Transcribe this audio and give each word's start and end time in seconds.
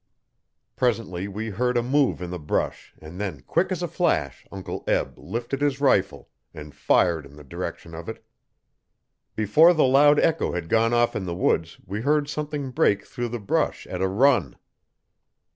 Presently 0.75 1.27
we 1.27 1.51
heard 1.51 1.77
a 1.77 1.83
move 1.83 2.23
in 2.23 2.31
the 2.31 2.39
brush 2.39 2.91
and 2.99 3.21
then 3.21 3.41
quick 3.41 3.71
as 3.71 3.83
a 3.83 3.87
flash 3.87 4.47
Uncle 4.51 4.83
Eb 4.87 5.15
lifted 5.15 5.61
his 5.61 5.79
rifle 5.79 6.27
and 6.55 6.73
fired 6.73 7.23
in 7.23 7.35
the 7.35 7.43
direction 7.43 7.93
of 7.93 8.09
it 8.09 8.25
Before 9.35 9.75
the 9.75 9.85
loud 9.85 10.19
echo 10.19 10.53
had 10.53 10.69
gone 10.69 10.91
off 10.91 11.15
in 11.15 11.25
the 11.25 11.35
woods 11.35 11.77
we 11.85 12.01
heard 12.01 12.27
something 12.27 12.71
break 12.71 13.05
through 13.05 13.29
the 13.29 13.39
brush 13.39 13.85
at 13.85 14.01
a 14.01 14.07
run. 14.07 14.55